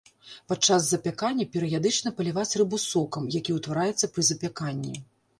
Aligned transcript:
Падчас 0.51 0.85
запякання 0.85 1.45
перыядычна 1.55 2.11
паліваць 2.19 2.57
рыбу 2.61 2.79
сокам, 2.85 3.27
які 3.35 3.55
утвараецца 3.57 4.09
пры 4.15 4.25
запяканні. 4.31 4.95